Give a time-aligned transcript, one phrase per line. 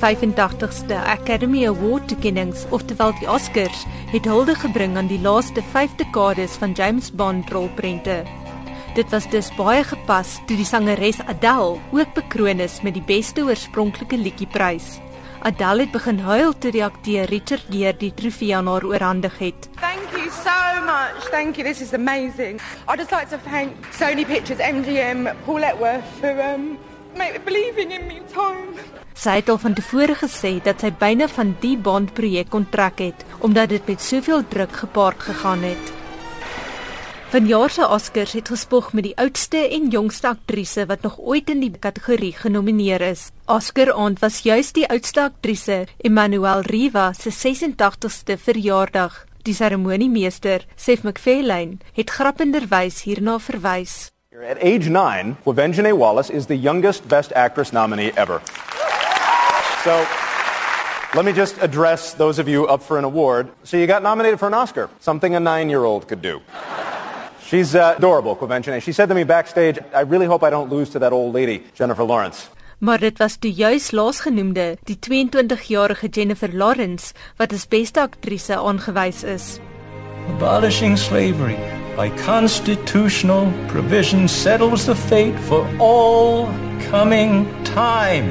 [0.00, 6.56] 85ste Academy Award toekennings, oftewel die Oscars, het hulde gebring aan die laaste 5 dekades
[6.56, 8.22] van James Bond rolprente.
[8.96, 13.44] Dit was dus baie gepas toe die sangeres Adele ook bekroon is met die beste
[13.44, 14.98] oorspronklike liedjieprys.
[15.44, 19.68] Adele het begin huil toe die akteur Richard Gere die trofee aan haar oorhandig het.
[19.80, 21.28] Thank you so much.
[21.30, 21.64] Thank you.
[21.64, 22.60] This is amazing.
[22.88, 26.78] I'd just like to thank Sony Pictures, MGM, Paul Etworth for um
[27.44, 28.78] believing in me time.
[29.14, 33.24] Sy het al van tevore gesê dat sy byna van die Bond projek kontrak het
[33.40, 35.92] omdat dit met soveel druk gepaard gegaan het.
[37.30, 41.60] Vanjaar se Oscars het gespog met die oudste en jongste aktrise wat nog ooit in
[41.62, 43.28] die kategorie genomineer is.
[43.46, 49.26] Oscar aand was juis die oudste aktrise, Emmanuel Riva, se 86ste verjaardag.
[49.46, 54.10] Die seremoniemeester, Seth MacFarlane, het grappenderwys hierna verwys.
[54.32, 58.40] At age 9, Quvenzhané Wallace is the youngest Best Actress nominee ever.
[59.82, 60.06] So,
[61.16, 63.50] let me just address those of you up for an award.
[63.64, 66.40] So you got nominated for an Oscar, something a 9-year-old could do.
[67.42, 68.80] She's uh, adorable, Quivenchine.
[68.80, 71.64] She said to me backstage, I really hope I don't lose to that old lady,
[71.74, 72.50] Jennifer Lawrence.
[72.78, 79.24] Maar dit was toe juis laasgenoemde, die 22-jarige Jennifer Lawrence, wat as beste aktrise aangewys
[79.24, 79.58] is.
[80.28, 86.46] Abolishing slavery by constitutional provision settles the fate for all
[86.90, 88.28] coming time.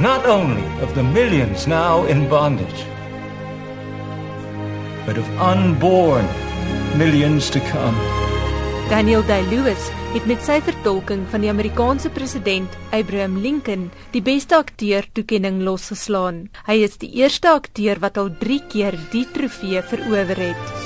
[0.00, 2.84] Not only of the millions now in bondage,
[5.06, 6.26] but of unborn
[6.98, 7.96] millions to come.
[8.88, 15.08] Daniel Day-Lewis het met sy vertolking van die Amerikaanse president Abraham Lincoln die beste akteur
[15.12, 16.44] toekenning losgeslaan.
[16.70, 20.85] Hy is die eerste akteur wat al 3 keer die trofee verower het.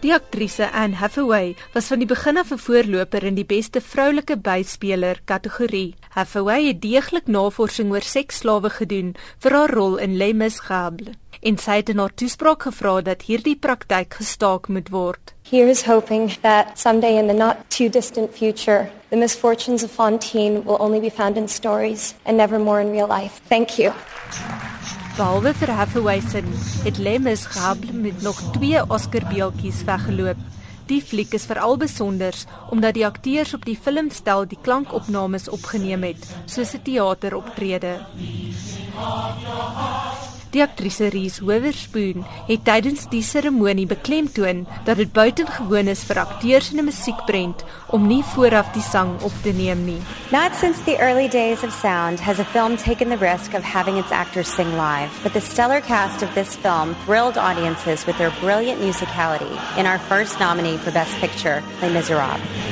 [0.00, 4.36] Die aktrise Anne Hathaway was van die begin af 'n voorloper in die beste vroulike
[4.36, 5.94] byspeler kategorie.
[6.16, 11.76] Hathaway het deeglik navorsing oor seksslawe gedoen vir haar rol in Les Miserables en sy
[11.82, 15.34] het haar toespraak gevra dat hierdie praktyk gestaak moet word.
[15.42, 20.78] Here's hoping that someday in the not too distant future, the misfortunes of Fontaine will
[20.80, 23.40] only be found in stories and never more in real life.
[23.48, 23.92] Thank you.
[25.16, 26.20] Behalwe vir Hathaway
[26.84, 30.36] het Lemes gehad met nog twee Oscar-beeltjies weggeloop.
[30.86, 32.34] Die fliek is veral besonder
[32.70, 37.92] omdat die akteurs op die filmstel die klankopnames opgeneem het, soos 'n teateroptrede.
[40.50, 46.72] Die aktrise Reese Witherspoon het tydens die seremonie beklemtoon dat dit buitengewoon is vir akteurs
[46.72, 47.62] in 'n musiekprent
[47.94, 50.02] om nie vooraf die sang op te neem nie.
[50.32, 53.96] Not since the early days of sound has a film taken the risk of having
[53.96, 58.32] its actors sing live, but the stellar cast of this film thrilled audiences with their
[58.40, 62.69] brilliant musicality in our first nominee for Best Picture, Les Miserables.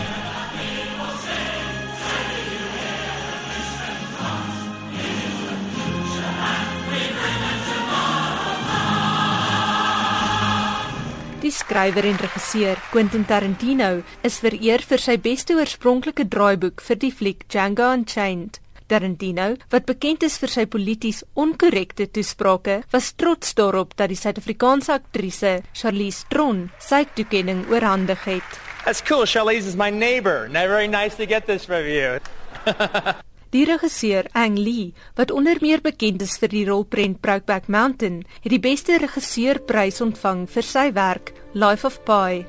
[11.59, 13.91] Skrywer en regisseur Quentin Tarantino
[14.27, 18.61] is vereer vir sy beste oorspronklike draaiboek vir die fliek Django Unchained.
[18.89, 24.97] Tarantino, wat bekend is vir sy polities onkorrekte toesprake, was trots daarop dat die Suid-Afrikaanse
[24.97, 28.61] aktrise Charlize Theron sy toekenning oorhandig het.
[28.87, 29.27] That's cool.
[29.27, 30.49] Charlize is my neighbor.
[30.49, 32.21] Very nice to get this from you.
[33.49, 38.53] Die regisseur Ang Lee, wat onder meer bekend is vir die rolprent Brokeback Mountain, het
[38.53, 42.45] die beste regisseurprys ontvang vir sy werk Life of Pi.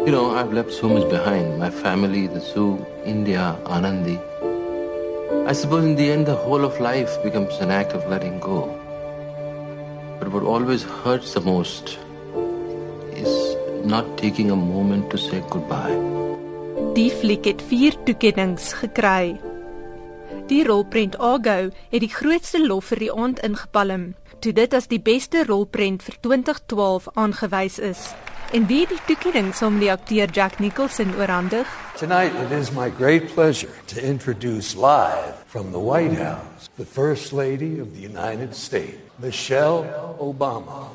[0.00, 1.58] You know, I've left so much behind.
[1.60, 4.16] My family, the zoo, India, Anandi.
[5.44, 8.64] I suppose in the end the whole of life becomes an act of letting go.
[10.20, 11.98] But what always hurts the most
[13.12, 16.00] is not taking a moment to say goodbye.
[16.96, 19.49] Die fliek het 4 toekenninge gekry.
[20.50, 25.00] Die rolprent Argo het die grootste lof vir die aand ingepalm, toe dit as die
[25.00, 28.08] beste rolprent vir 2012 aangewys is.
[28.52, 31.68] En wie die toekenning saam die akteur Jack Nicholson oorhandig?
[31.98, 37.32] Tonight it is my great pleasure to introduce live from the White House the First
[37.32, 39.84] Lady of the United States, Michelle
[40.18, 40.88] Obama.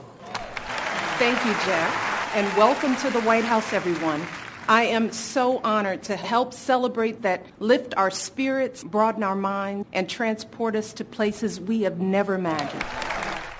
[1.20, 1.94] Thank you, Jack,
[2.36, 4.20] and welcome to the White House everyone.
[4.68, 10.10] I am so honored to help celebrate that lift our spirits, broaden our minds, and
[10.10, 12.84] transport us to places we have never imagined.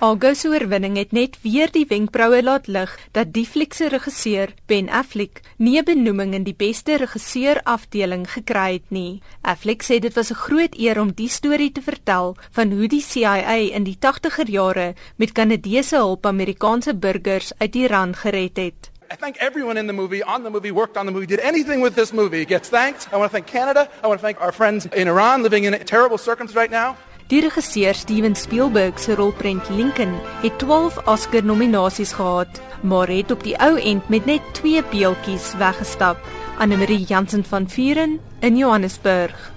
[0.00, 4.90] August oorwinning het net weer die wenkbroue laat lig dat die fliek se regisseur Ben
[4.90, 9.22] Affleck nie 'n benoeming in die beste regisseur afdeling gekry het nie.
[9.42, 13.00] Affleck sê dit was 'n groot eer om die storie te vertel van hoe die
[13.00, 18.95] CIA in die 80er jare met Kanadese hulp Amerikaanse burgers uit Iran gered het.
[19.08, 21.80] I thank everyone in the movie, on the movie, worked on the movie, did anything
[21.80, 23.08] with this movie gets thanked.
[23.12, 23.88] I want to thank Canada.
[24.02, 26.96] I want to thank our friends in Iran living in terrible circumstances right now.
[27.28, 33.56] Die regisseur Steven Spielberg se rolprent Lincoln het 12 Oscar-nominasies gehad, maar het op die
[33.58, 36.18] ou end met net 2 beeltjies weggestap.
[36.58, 39.55] Anne Marie Jansen van Vuren in Johannesburg.